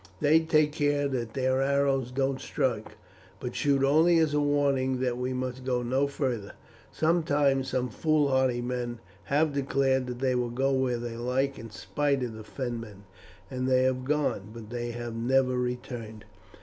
[0.19, 2.97] They take care that their arrows don't strike,
[3.39, 6.53] but shoot only as a warning that we must go no farther.
[6.91, 12.23] Sometimes some foolhardy men have declared that they will go where they like in spite
[12.23, 13.03] of the Fenmen,
[13.51, 16.25] and they have gone, but they have never returned.